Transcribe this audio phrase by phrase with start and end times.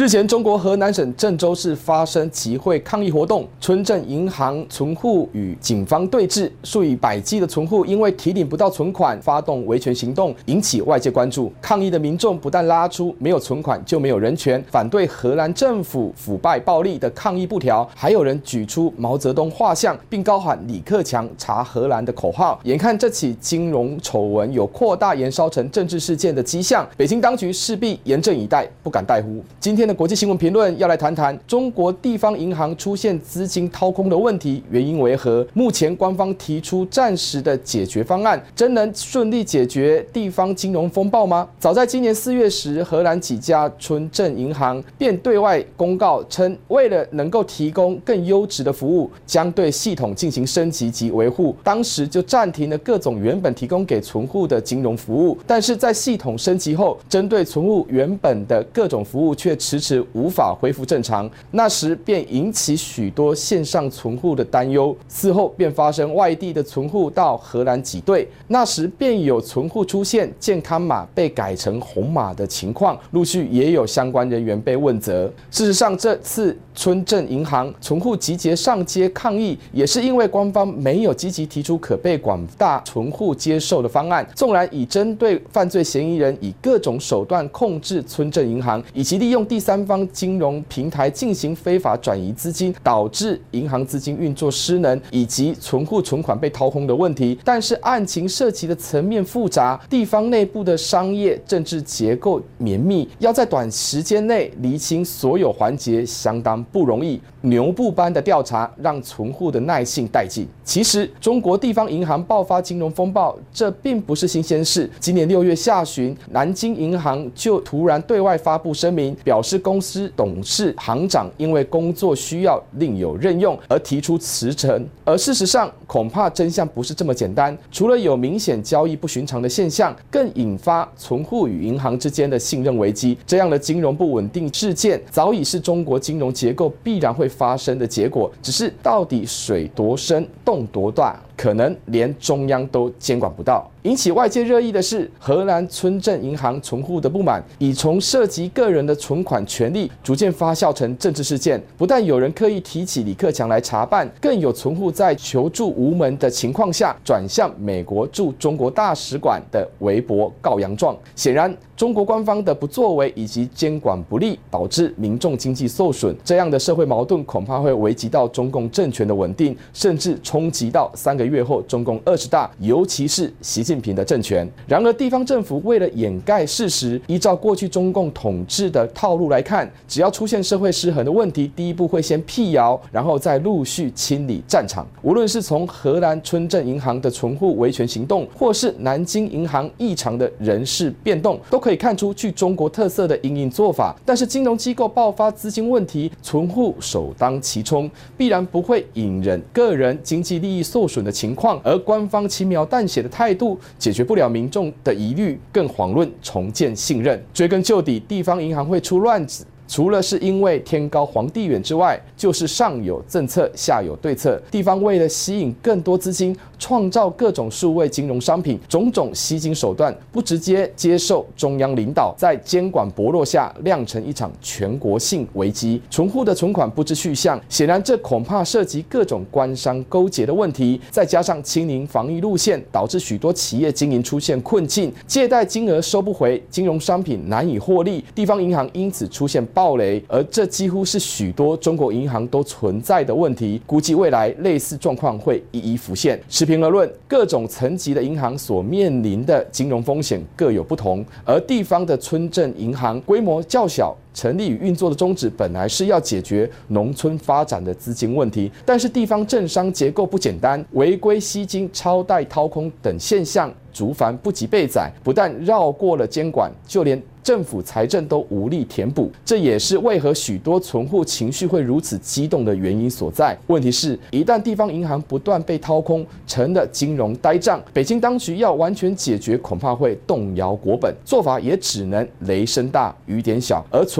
[0.00, 11.52] 日前，中国河南省郑州市发生集会抗议活动，村镇银行存户与警方对峙，数以百计的存户因为提领不到存款，发动维权行动，引起外界关注。
[11.60, 22.58] 抗议的民众不但拉出“没有存款就没有人权”，反对荷兰政府腐败暴力的抗议布条，还有人举出毛泽东画像，并高喊“李克强查荷兰”的口号。
[22.64, 29.44] 眼看这起金融丑闻有扩大延烧成政治事件的迹象，北京当局势必严阵以待，不敢怠忽。
[29.60, 35.46] 今天国际新闻评论要来谈谈中国地方银行出现资金掏空的问题，原因为何？
[35.52, 41.48] 目前官方提出暂时的解决方案，真能顺利解决地方金融风暴吗？
[41.58, 51.54] 早在今年四月时，荷兰几家村镇银行便对外公告称，为了能够提供更优质的服务，将对系统进行升级及维护。
[51.62, 64.96] 当时就暂停了各种原本提供给存户的金融服务，但是在系统升级后，针对存户原本的各种服务却迟迟无法恢复正常，那时便引起许多线上存户的担忧。
[65.06, 75.32] 此后便发生外地的存户到荷兰挤兑，那时便有存户出现健康码被改成红码的情况，陆续也有相关人员被问责。
[75.52, 84.26] 事实上，这次村镇银行存户集结上街抗议，也是因为官方没有积极提出可被广大存户接受的方案。
[84.34, 97.38] 纵然已针对犯罪嫌疑人以各种手段控制村镇银行，以及利用第三方金融平台进行非法转移资金，导致银行资金运作失能，以及存户存款被掏空的问题。
[97.44, 107.20] 但是案情涉及的层面复杂，地方内部的商业政治结构绵密，要在短时间内厘清所有环节，相当不容易。
[107.42, 110.46] 牛步般的调查让存户的耐性殆尽。
[110.62, 114.88] 其实，中国地方银行爆发金融风暴，这并不是新鲜事。
[114.98, 120.10] 今年六月下旬，南京银行就突然对外发布声明，表示公司。
[120.16, 127.56] 董事、行长因为工作需要另有任用而提出辞呈，而事实上恐怕真相不是这么简单。
[127.72, 133.16] 除了有明显交易不寻常的现象，更引发存户与银行之间的信任危机。
[133.26, 141.16] 这样的金融不稳定事件早已是中国金融结结构必然会发生的结果，只是到底水多深，洞多大？
[141.36, 143.70] 可能连中央都监管不到。
[143.84, 151.58] 引起外界热议的是，荷兰村镇银行存户的不满，已从涉及个人的存款权利，逐渐发酵成政治事件。
[151.78, 160.94] 不但有人刻意提起李克强来查办，更有存户在求助无门的情况下，转向美国驻中国大使馆的微博告洋状。
[161.16, 166.14] 显然，中国官方的不作为以及监管不力，导致民众经济受损。
[166.22, 174.50] 这样的社会矛盾，恐怕会危及到中共政权的稳定，甚至冲击到三个月后中共二十大，尤其是习近平的政权。
[174.66, 184.84] 然而，地方政府为了掩盖事实，依照过去中共统治的套路来看，只要出现社会失衡的问题，第一步会先辟谣，然后再陆续清理战场。
[185.02, 193.94] 无论是从荷兰村镇银行的存户维权行动，或是南京银行异常的人事变动，都可以看出具中国特色的隐隐做法。
[194.04, 207.22] 但是，金融机构爆发资金问题，存户首当其冲，必然不会隐忍个人经济利益受损的情况，而官方轻描淡写的态度解决不了民众的疑虑，更遑论重建信任。
[207.32, 214.38] 追根究底，地方银行会出乱子，除了是因为天高皇帝远之外，就是上有政策，下有对策。
[214.50, 225.80] 地方为了吸引更多资金，创造各种数位金融商品，种种吸金手段，不直接接受中央领导，在监管薄弱下，酿成一场全国性危机。
[225.88, 230.78] 存户的存款不知去向，显然这恐怕涉及各种官商勾结的问题。
[230.90, 240.04] 再加上清零防疫路线，导致许多企业经营出现困境，借贷金额收不回，金融商品难以获利，地方银行因此出现暴雷。
[240.06, 243.60] 而这几乎是许多中国银行行都存在的问题。
[243.64, 246.20] 估计未来类似状况会一一浮现。
[246.28, 253.96] 持平而论，各种层级的银行所面临的金融风险各有不同，而地方的村镇银行规模较小。
[254.12, 269.10] 成立与运作的宗旨本来是要解决农村发展的资金问题，但是地方政商结构不简单，违规吸金、超贷掏空等现象族繁不及备载，不但绕过了监管，就连政府财政都无力填补。
[269.24, 273.38] 这也是为何许多存户情绪会如此激动的原因所在。
[273.46, 283.99] 问题是，一旦地方银行不断被掏空，成了金融呆账，北京当局要完全解决，恐怕会动摇国本，做法也只能雷声大雨点小，而存。